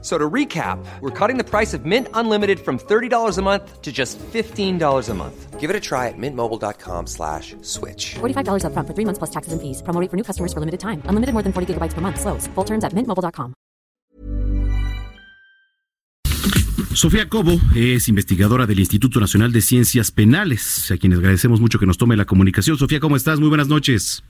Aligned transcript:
So 0.00 0.16
to 0.16 0.30
recap, 0.30 0.78
we're 1.00 1.10
cutting 1.10 1.38
the 1.38 1.44
price 1.44 1.74
of 1.74 1.84
Mint 1.84 2.06
Unlimited 2.14 2.60
from 2.60 2.78
$30 2.78 3.36
a 3.36 3.42
month 3.42 3.82
to 3.82 3.90
just 3.90 4.16
$15 4.32 5.08
a 5.08 5.14
month. 5.14 5.58
Give 5.58 5.70
it 5.70 5.74
a 5.74 5.80
try 5.80 6.06
at 6.06 6.14
mintmobile.com 6.16 7.08
slash 7.08 7.56
switch. 7.62 8.14
$45 8.20 8.64
up 8.64 8.72
front 8.74 8.86
for 8.86 8.94
three 8.94 9.04
months 9.04 9.18
plus 9.18 9.30
taxes 9.30 9.52
and 9.52 9.60
fees. 9.60 9.82
Promo 9.82 10.00
rate 10.00 10.08
for 10.08 10.16
new 10.16 10.22
customers 10.22 10.52
for 10.52 10.60
limited 10.60 10.78
time. 10.78 11.02
Unlimited 11.06 11.32
more 11.32 11.42
than 11.42 11.52
40 11.52 11.74
gigabytes 11.74 11.94
per 11.94 12.00
month. 12.00 12.20
Slows. 12.20 12.46
Full 12.54 12.64
terms 12.64 12.84
at 12.84 12.92
mintmobile.com. 12.92 13.54
Sofía 16.94 17.28
Cobo 17.28 17.60
es 17.76 18.08
investigadora 18.08 18.66
del 18.66 18.80
Instituto 18.80 19.20
Nacional 19.20 19.52
de 19.52 19.60
Ciencias 19.60 20.10
Penales, 20.10 20.90
a 20.90 20.96
quienes 20.96 21.18
agradecemos 21.18 21.60
mucho 21.60 21.78
que 21.78 21.86
nos 21.86 21.96
tome 21.96 22.16
la 22.16 22.24
comunicación. 22.24 22.76
Sofía, 22.76 22.98
¿cómo 22.98 23.14
estás? 23.14 23.38
Muy 23.38 23.48
buenas 23.48 23.68
noches. 23.68 24.24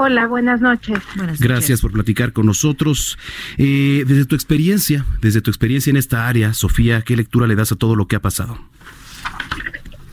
Hola, 0.00 0.28
buenas 0.28 0.60
noches. 0.60 1.00
Gracias 1.40 1.80
por 1.80 1.90
platicar 1.90 2.32
con 2.32 2.46
nosotros. 2.46 3.18
Eh, 3.56 4.04
desde 4.06 4.26
tu 4.26 4.36
experiencia, 4.36 5.04
desde 5.20 5.40
tu 5.40 5.50
experiencia 5.50 5.90
en 5.90 5.96
esta 5.96 6.28
área, 6.28 6.54
Sofía, 6.54 7.02
¿qué 7.02 7.16
lectura 7.16 7.48
le 7.48 7.56
das 7.56 7.72
a 7.72 7.76
todo 7.76 7.96
lo 7.96 8.06
que 8.06 8.14
ha 8.14 8.22
pasado? 8.22 8.56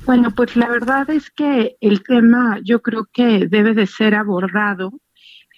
Bueno, 0.08 0.32
pues 0.32 0.56
la 0.56 0.70
verdad 0.70 1.08
es 1.12 1.30
que 1.30 1.76
el 1.82 2.02
tema 2.02 2.60
yo 2.64 2.82
creo 2.82 3.08
que 3.14 3.48
debe 3.48 3.76
de 3.76 3.86
ser 3.86 4.16
abordado 4.16 4.92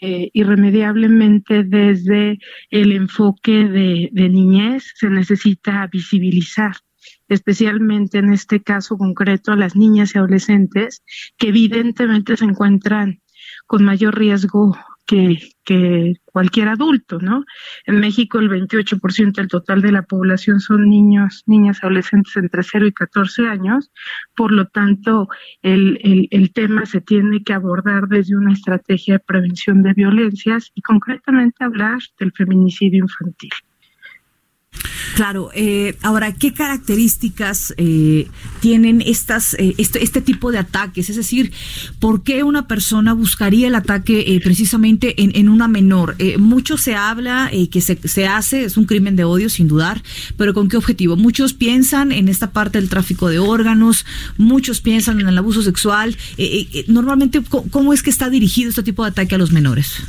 eh, 0.01 0.29
irremediablemente 0.33 1.63
desde 1.63 2.37
el 2.69 2.91
enfoque 2.91 3.63
de, 3.63 4.09
de 4.11 4.27
niñez. 4.27 4.91
Se 4.95 5.09
necesita 5.09 5.87
visibilizar 5.87 6.75
especialmente 7.29 8.17
en 8.17 8.33
este 8.33 8.61
caso 8.61 8.97
concreto 8.97 9.53
a 9.53 9.55
las 9.55 9.77
niñas 9.77 10.15
y 10.15 10.17
adolescentes 10.17 11.01
que 11.37 11.47
evidentemente 11.47 12.35
se 12.35 12.43
encuentran 12.43 13.21
con 13.67 13.83
mayor 13.83 14.17
riesgo 14.17 14.75
que, 15.05 15.37
cualquier 16.25 16.67
adulto, 16.67 17.19
¿no? 17.19 17.43
En 17.85 17.99
México 17.99 18.39
el 18.39 18.49
28% 18.49 19.33
del 19.33 19.47
total 19.47 19.81
de 19.81 19.91
la 19.91 20.03
población 20.03 20.59
son 20.59 20.89
niños, 20.89 21.43
niñas, 21.45 21.79
adolescentes 21.81 22.35
entre 22.35 22.61
0 22.61 22.87
y 22.87 22.91
14 22.91 23.47
años, 23.47 23.91
por 24.35 24.51
lo 24.51 24.67
tanto 24.67 25.29
el 25.61 26.51
tema 26.53 26.85
se 26.85 27.01
tiene 27.01 27.43
que 27.43 27.53
abordar 27.53 28.07
desde 28.07 28.35
una 28.35 28.53
estrategia 28.53 29.15
de 29.15 29.19
prevención 29.19 29.81
de 29.81 29.93
violencias 29.93 30.71
y 30.75 30.81
concretamente 30.81 31.63
hablar 31.63 31.99
del 32.19 32.31
feminicidio 32.33 32.99
infantil. 32.99 33.51
Claro, 35.15 35.49
eh, 35.53 35.97
ahora, 36.01 36.33
¿qué 36.33 36.53
características 36.53 37.73
eh, 37.77 38.27
tienen 38.59 39.01
estas, 39.01 39.53
eh, 39.55 39.73
este, 39.77 40.03
este, 40.03 40.21
tipo 40.21 40.51
de 40.51 40.59
ataques? 40.59 41.09
Es 41.09 41.15
decir, 41.15 41.51
¿por 41.99 42.23
qué 42.23 42.43
una 42.43 42.67
persona 42.67 43.13
buscaría 43.13 43.67
el 43.67 43.75
ataque 43.75 44.25
eh, 44.27 44.39
precisamente 44.43 45.15
en, 45.21 45.49
una 45.49 45.67
menor? 45.67 46.15
Eh, 46.19 46.37
mucho 46.37 46.77
se 46.77 46.95
habla 46.95 47.49
que 47.71 47.81
se, 47.81 47.97
se, 48.07 48.27
hace, 48.27 48.65
es 48.65 48.77
un 48.77 48.85
crimen 48.85 49.15
de 49.15 49.23
odio, 49.23 49.49
sin 49.49 49.67
dudar, 49.67 50.03
pero 50.37 50.53
¿con 50.53 50.69
qué 50.69 50.77
objetivo? 50.77 51.15
Muchos 51.15 51.53
piensan 51.53 52.11
en 52.11 52.27
esta 52.27 52.51
parte 52.51 52.79
del 52.79 52.89
tráfico 52.89 53.29
de 53.29 53.39
órganos, 53.39 54.05
muchos 54.37 54.81
piensan 54.81 55.19
en 55.19 55.27
el 55.27 55.37
abuso 55.37 55.61
sexual. 55.61 56.17
normalmente, 56.87 57.41
¿cómo 57.71 57.93
es 57.93 58.03
que 58.03 58.09
está 58.09 58.29
dirigido 58.29 58.69
este 58.69 58.83
tipo 58.83 59.03
de 59.03 59.09
ataque 59.09 59.35
a 59.35 59.37
los 59.37 59.51
menores? 59.51 60.03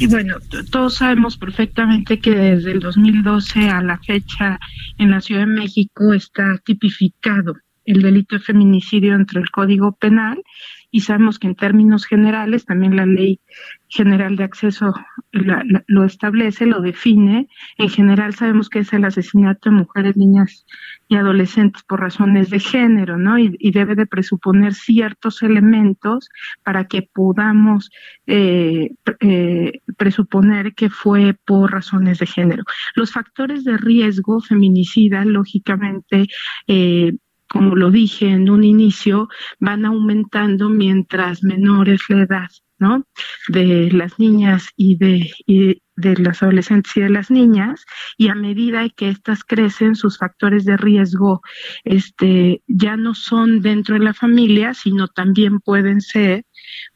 Y 0.00 0.06
bueno, 0.06 0.36
todos 0.70 0.94
sabemos 0.94 1.36
perfectamente 1.36 2.20
que 2.20 2.30
desde 2.30 2.72
el 2.72 2.80
2012 2.80 3.68
a 3.68 3.82
la 3.82 3.98
fecha 3.98 4.58
en 4.96 5.10
la 5.10 5.20
Ciudad 5.20 5.42
de 5.42 5.48
México 5.48 6.14
está 6.14 6.56
tipificado 6.64 7.54
el 7.84 8.00
delito 8.00 8.36
de 8.36 8.42
feminicidio 8.42 9.14
entre 9.14 9.40
el 9.40 9.50
Código 9.50 9.92
Penal 9.92 10.42
y 10.90 11.00
sabemos 11.00 11.38
que 11.38 11.46
en 11.48 11.54
términos 11.54 12.06
generales 12.06 12.64
también 12.64 12.96
la 12.96 13.06
ley 13.06 13.40
general 13.88 14.36
de 14.36 14.44
acceso 14.44 14.94
lo 15.32 16.04
establece, 16.04 16.66
lo 16.66 16.80
define. 16.80 17.48
En 17.76 17.88
general 17.88 18.34
sabemos 18.34 18.68
que 18.68 18.80
es 18.80 18.92
el 18.92 19.04
asesinato 19.04 19.70
de 19.70 19.76
mujeres, 19.76 20.16
niñas 20.16 20.66
y 21.08 21.16
adolescentes 21.16 21.82
por 21.82 22.00
razones 22.00 22.50
de 22.50 22.60
género, 22.60 23.16
¿no? 23.18 23.38
Y, 23.38 23.56
y 23.58 23.72
debe 23.72 23.94
de 23.94 24.06
presuponer 24.06 24.74
ciertos 24.74 25.42
elementos 25.42 26.28
para 26.62 26.86
que 26.86 27.02
podamos 27.02 27.90
eh, 28.26 28.90
eh, 29.20 29.80
presuponer 29.96 30.74
que 30.74 30.90
fue 30.90 31.34
por 31.44 31.72
razones 31.72 32.18
de 32.18 32.26
género. 32.26 32.62
Los 32.94 33.12
factores 33.12 33.64
de 33.64 33.76
riesgo 33.76 34.40
feminicida, 34.40 35.24
lógicamente, 35.24 36.26
eh, 36.66 37.12
como 37.50 37.74
lo 37.74 37.90
dije 37.90 38.28
en 38.28 38.48
un 38.48 38.62
inicio, 38.62 39.28
van 39.58 39.84
aumentando 39.84 40.68
mientras 40.68 41.42
menores 41.42 42.00
la 42.08 42.22
edad, 42.22 42.48
¿no? 42.78 43.04
De 43.48 43.90
las 43.90 44.20
niñas 44.20 44.68
y 44.76 44.96
de, 44.96 45.32
y 45.46 45.82
de 45.96 46.16
las 46.16 46.44
adolescentes 46.44 46.96
y 46.96 47.00
de 47.00 47.10
las 47.10 47.28
niñas, 47.28 47.84
y 48.16 48.28
a 48.28 48.36
medida 48.36 48.88
que 48.90 49.08
éstas 49.08 49.42
crecen, 49.42 49.96
sus 49.96 50.16
factores 50.16 50.64
de 50.64 50.76
riesgo 50.76 51.42
este, 51.82 52.62
ya 52.68 52.96
no 52.96 53.14
son 53.16 53.62
dentro 53.62 53.96
de 53.96 54.04
la 54.04 54.14
familia, 54.14 54.72
sino 54.72 55.08
también 55.08 55.58
pueden 55.58 56.00
ser 56.00 56.44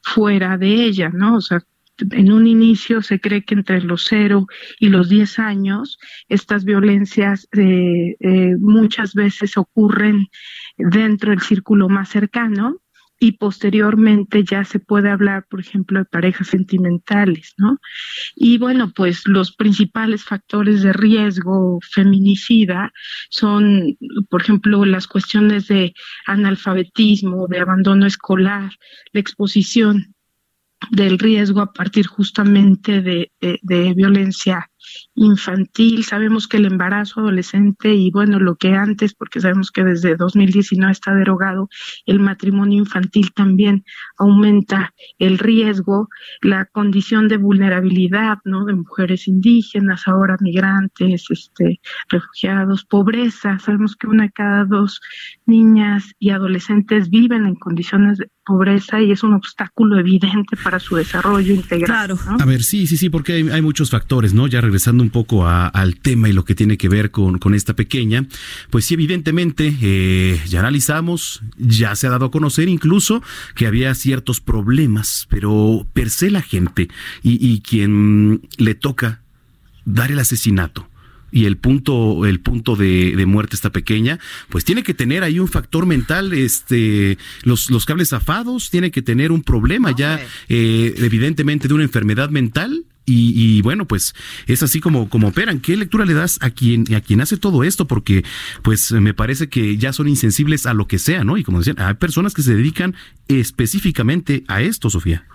fuera 0.01 0.57
de 0.57 0.85
ella, 0.85 1.09
¿no? 1.09 1.35
O 1.35 1.41
sea, 1.41 1.59
en 2.11 2.31
un 2.31 2.47
inicio 2.47 3.01
se 3.01 3.19
cree 3.19 3.43
que 3.43 3.55
entre 3.55 3.81
los 3.81 4.05
0 4.09 4.47
y 4.79 4.89
los 4.89 5.09
10 5.09 5.39
años 5.39 5.97
estas 6.27 6.65
violencias 6.65 7.47
eh, 7.53 8.15
eh, 8.19 8.55
muchas 8.59 9.13
veces 9.13 9.57
ocurren 9.57 10.27
dentro 10.77 11.31
del 11.31 11.41
círculo 11.41 11.89
más 11.89 12.09
cercano 12.09 12.81
y 13.19 13.33
posteriormente 13.33 14.43
ya 14.43 14.63
se 14.65 14.79
puede 14.79 15.09
hablar, 15.09 15.45
por 15.49 15.59
ejemplo, 15.61 15.99
de 15.99 16.05
parejas 16.05 16.47
sentimentales, 16.47 17.53
¿no? 17.57 17.79
Y 18.35 18.57
bueno, 18.57 18.91
pues 18.93 19.25
los 19.25 19.55
principales 19.55 20.23
factores 20.23 20.81
de 20.81 20.91
riesgo 20.91 21.79
feminicida 21.81 22.91
son, 23.29 23.97
por 24.29 24.41
ejemplo, 24.41 24.83
las 24.85 25.07
cuestiones 25.07 25.67
de 25.67 25.93
analfabetismo, 26.25 27.47
de 27.47 27.59
abandono 27.59 28.05
escolar, 28.05 28.71
la 29.13 29.19
exposición 29.21 30.14
del 30.91 31.19
riesgo 31.19 31.61
a 31.61 31.73
partir 31.73 32.07
justamente 32.07 33.01
de, 33.01 33.31
de, 33.39 33.93
violencia 33.93 34.69
infantil. 35.15 36.03
Sabemos 36.03 36.47
que 36.47 36.57
el 36.57 36.65
embarazo 36.65 37.21
adolescente 37.21 37.93
y 37.93 38.11
bueno, 38.11 38.39
lo 38.39 38.55
que 38.55 38.75
antes, 38.75 39.13
porque 39.13 39.39
sabemos 39.39 39.71
que 39.71 39.83
desde 39.83 40.15
2019 40.15 40.91
está 40.91 41.13
derogado, 41.13 41.69
el 42.05 42.19
matrimonio 42.19 42.79
infantil 42.79 43.31
también 43.33 43.83
aumenta 44.17 44.93
el 45.19 45.37
riesgo, 45.37 46.09
la 46.41 46.65
condición 46.65 47.27
de 47.27 47.37
vulnerabilidad, 47.37 48.37
¿no? 48.43 48.65
De 48.65 48.73
mujeres 48.73 49.27
indígenas, 49.27 50.07
ahora 50.07 50.37
migrantes, 50.39 51.25
este, 51.29 51.79
refugiados, 52.09 52.85
pobreza. 52.85 53.59
Sabemos 53.59 53.95
que 53.95 54.07
una 54.07 54.23
de 54.23 54.31
cada 54.31 54.65
dos 54.65 55.01
niñas 55.45 56.11
y 56.19 56.31
adolescentes 56.31 57.09
viven 57.09 57.45
en 57.45 57.55
condiciones 57.55 58.17
de 58.17 58.29
pobreza 58.45 59.01
y 59.01 59.11
es 59.11 59.23
un 59.23 59.33
obstáculo 59.33 59.99
evidente 59.99 60.55
para 60.63 60.79
su 60.79 60.95
desarrollo 60.95 61.53
integral. 61.53 61.85
Claro. 61.85 62.19
¿no? 62.25 62.37
A 62.39 62.45
ver, 62.45 62.63
sí, 62.63 62.87
sí, 62.87 62.97
sí, 62.97 63.09
porque 63.09 63.33
hay, 63.33 63.49
hay 63.49 63.61
muchos 63.61 63.89
factores, 63.89 64.33
¿no? 64.33 64.47
Ya 64.47 64.61
regresando 64.75 65.03
un 65.03 65.09
poco 65.09 65.47
a, 65.47 65.67
al 65.67 65.95
tema 65.95 66.27
y 66.27 66.33
lo 66.33 66.43
que 66.43 66.53
tiene 66.53 66.77
que 66.77 66.89
ver 66.89 67.09
con, 67.09 67.39
con 67.39 67.55
esta 67.55 67.75
pequeña, 67.75 68.25
pues 68.69 68.83
sí, 68.83 68.95
evidentemente, 68.95 69.73
eh, 69.81 70.41
ya 70.49 70.59
analizamos, 70.59 71.41
ya 71.57 71.95
se 71.95 72.07
ha 72.07 72.09
dado 72.09 72.25
a 72.25 72.31
conocer 72.31 72.67
incluso 72.67 73.23
que 73.55 73.67
había 73.67 73.95
ciertos 73.95 74.41
problemas, 74.41 75.27
pero 75.29 75.87
per 75.93 76.09
se 76.09 76.29
la 76.29 76.41
gente 76.41 76.89
y, 77.23 77.37
y 77.39 77.61
quien 77.61 78.41
le 78.57 78.75
toca 78.75 79.21
dar 79.85 80.11
el 80.11 80.19
asesinato 80.19 80.89
y 81.31 81.45
el 81.45 81.55
punto 81.55 82.25
el 82.25 82.41
punto 82.41 82.75
de, 82.75 83.15
de, 83.15 83.25
muerte 83.25 83.55
está 83.55 83.71
pequeña 83.71 84.19
pues 84.49 84.63
tiene 84.63 84.83
que 84.83 84.93
tener 84.93 85.23
ahí 85.23 85.39
un 85.39 85.47
factor 85.47 85.85
mental 85.85 86.33
este 86.33 87.17
los 87.43 87.69
los 87.69 87.85
cables 87.85 88.09
zafados 88.09 88.69
tiene 88.69 88.89
que 88.89 89.01
tener 89.01 89.31
un 89.31 89.43
problema 89.43 89.91
okay. 89.91 90.01
ya 90.01 90.27
eh, 90.49 90.93
evidentemente 90.97 91.67
de 91.67 91.73
una 91.73 91.83
enfermedad 91.83 92.29
mental 92.29 92.85
y, 93.05 93.33
y, 93.35 93.61
bueno, 93.61 93.85
pues 93.85 94.15
es 94.47 94.63
así 94.63 94.79
como, 94.79 95.09
como 95.09 95.27
operan. 95.27 95.59
¿Qué 95.59 95.75
lectura 95.77 96.05
le 96.05 96.13
das 96.13 96.39
a 96.41 96.49
quien, 96.49 96.93
a 96.95 97.01
quien 97.01 97.21
hace 97.21 97.37
todo 97.37 97.63
esto? 97.63 97.87
Porque 97.87 98.23
pues 98.63 98.91
me 98.91 99.13
parece 99.13 99.47
que 99.47 99.77
ya 99.77 99.93
son 99.93 100.07
insensibles 100.07 100.65
a 100.65 100.73
lo 100.73 100.87
que 100.87 100.97
sea, 100.97 101.23
¿no? 101.23 101.37
Y 101.37 101.43
como 101.43 101.59
decían, 101.59 101.79
hay 101.79 101.93
personas 101.95 102.33
que 102.33 102.41
se 102.41 102.55
dedican 102.55 102.95
específicamente 103.27 104.43
a 104.47 104.61
esto, 104.61 104.89
Sofía. 104.89 105.25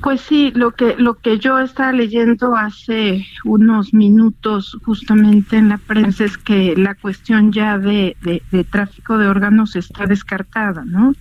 Pues 0.00 0.20
sí, 0.20 0.52
lo 0.54 0.70
que 0.70 0.94
lo 0.96 1.14
que 1.14 1.38
yo 1.38 1.58
estaba 1.58 1.92
leyendo 1.92 2.54
hace 2.54 3.26
unos 3.44 3.92
minutos 3.92 4.78
justamente 4.84 5.56
en 5.56 5.70
la 5.70 5.78
prensa 5.78 6.24
es 6.24 6.38
que 6.38 6.76
la 6.76 6.94
cuestión 6.94 7.50
ya 7.50 7.78
de, 7.78 8.16
de, 8.22 8.64
tráfico 8.64 9.18
de 9.18 9.26
órganos 9.26 9.74
está 9.74 10.06
descartada, 10.06 10.84
¿no? 10.84 11.14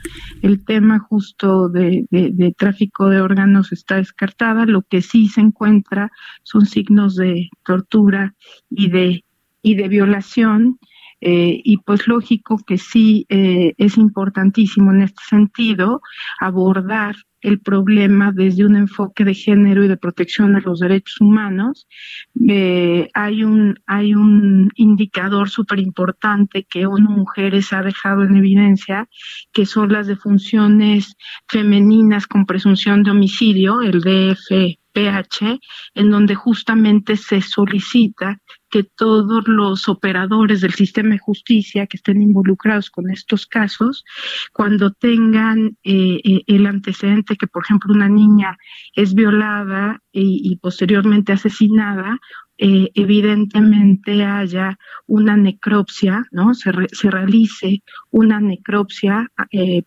El 0.44 0.64
tema 0.64 1.00
justo 1.00 1.70
de, 1.70 2.06
de, 2.12 2.54
tráfico 2.56 3.10
de 3.10 3.20
órganos 3.20 3.72
está 3.72 3.96
descartada. 3.96 4.66
Lo 4.68 4.84
que 4.84 5.02
sí 5.02 5.28
se 5.28 5.42
encuentra 5.42 6.12
son 6.44 6.68
signos 6.68 7.16
de 7.16 7.50
tortura 7.64 8.36
y 8.70 8.90
de 8.90 9.24
y 9.64 9.76
de 9.76 9.88
violación. 9.88 10.78
Eh, 11.20 11.62
y 11.64 11.78
pues 11.78 12.08
lógico 12.08 12.60
que 12.60 12.78
sí 12.78 13.26
eh, 13.30 13.74
es 13.78 13.98
importantísimo 13.98 14.92
en 14.92 15.02
este 15.02 15.24
sentido 15.28 16.02
abordar 16.40 17.16
el 17.42 17.60
problema 17.60 18.32
desde 18.32 18.66
un 18.66 18.76
enfoque 18.76 19.24
de 19.24 19.34
género 19.34 19.84
y 19.84 19.88
de 19.88 19.98
protección 19.98 20.54
de 20.54 20.62
los 20.62 20.80
derechos 20.80 21.22
humanos. 21.22 21.88
Eh, 22.48 23.10
hay 23.14 23.44
un 23.44 23.80
hay 23.86 24.14
un 24.16 24.72
indicador 24.76 25.50
súper 25.50 25.80
importante 25.80 26.66
que 26.70 26.86
ONU 26.86 27.10
Mujeres 27.10 27.74
ha 27.74 27.82
dejado 27.82 28.24
en 28.24 28.36
evidencia, 28.36 29.08
que 29.52 29.66
son 29.66 29.92
las 29.92 30.08
defunciones 30.08 31.16
femeninas 31.48 32.28
con 32.28 32.46
presunción 32.46 33.04
de 33.04 33.12
homicidio, 33.12 33.82
el 33.82 34.02
DF 34.02 34.78
PH, 34.98 35.60
en 35.94 36.10
donde 36.10 36.34
justamente 36.34 37.18
se 37.18 37.42
solicita 37.42 38.40
que 38.70 38.84
todos 38.84 39.48
los 39.48 39.88
operadores 39.88 40.62
del 40.62 40.74
sistema 40.74 41.12
de 41.12 41.20
justicia 41.20 41.86
que 41.88 41.98
estén 41.98 42.22
involucrados 42.22 42.90
con 42.90 43.10
estos 43.12 43.46
casos, 43.46 44.04
cuando 44.54 44.92
tengan 44.92 45.78
eh, 45.84 46.20
eh, 46.24 46.44
el 46.48 46.66
antecedente 46.66 47.27
que, 47.36 47.48
por 47.48 47.64
ejemplo, 47.64 47.94
una 47.94 48.10
niña 48.10 48.58
es 48.96 49.14
violada 49.14 50.02
y, 50.12 50.56
posteriormente 50.58 51.34
asesinada, 51.34 52.18
eh, 52.58 52.90
evidentemente 52.96 54.24
haya 54.24 54.78
una 55.06 55.38
necropsia, 55.38 56.26
¿no? 56.32 56.54
Se, 56.54 56.72
realice 56.72 57.84
una 58.10 58.40
necropsia, 58.40 59.28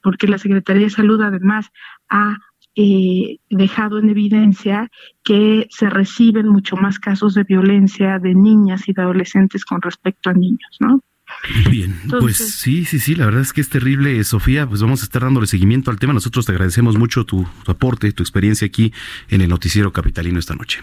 porque 0.03 0.29
la 0.29 0.39
Secretaría 0.39 0.85
de 0.85 0.91
Salud 0.91 1.21
además 1.23 1.67
ha 2.09 2.37
eh, 2.77 3.39
dejado 3.51 3.99
en 3.99 4.11
evidencia 4.11 4.89
que 5.25 5.67
se 5.71 5.91
reciben 5.91 6.49
mucho 6.49 6.77
más 6.77 7.01
casos 7.01 7.35
de 7.35 7.43
violencia 7.43 8.21
de 8.21 8.33
niñas 8.35 8.89
y 8.89 8.93
de 8.93 9.03
adolescentes 9.03 9.65
con 9.65 9.83
respecto 9.83 10.31
a 10.31 10.35
niños, 10.35 10.77
¿no? 10.79 11.01
Bien, 11.71 12.01
pues 12.09 12.37
sí, 12.37 12.85
sí, 12.85 12.99
sí, 12.99 13.15
la 13.15 13.25
verdad 13.25 13.41
es 13.41 13.53
que 13.53 13.61
es 13.61 13.69
terrible, 13.69 14.23
Sofía, 14.25 14.67
pues 14.67 14.83
vamos 14.83 15.01
a 15.01 15.05
estar 15.05 15.23
dándole 15.23 15.47
seguimiento 15.47 15.91
al 15.91 15.99
tema. 15.99 16.13
Nosotros 16.13 16.47
te 16.47 16.53
agradecemos 16.53 16.99
mucho 16.99 17.25
tu, 17.25 17.47
aporte, 17.67 18.13
tu 18.13 18.23
experiencia 18.23 18.67
aquí 18.67 18.93
en 19.29 19.41
el 19.41 19.49
Noticiero 19.49 19.93
Capitalino 19.93 20.39
esta 20.39 20.55
noche. 20.55 20.81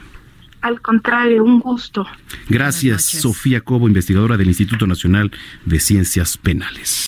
Al 0.62 0.82
contrario, 0.82 1.44
un 1.44 1.60
gusto. 1.60 2.06
Gracias, 2.50 3.04
Sofía 3.04 3.62
Cobo, 3.62 3.88
investigadora 3.88 4.38
del 4.38 4.48
Instituto 4.48 4.88
Nacional 4.88 5.32
de 5.66 5.80
Ciencias 5.80 6.38
Penales. 6.38 7.08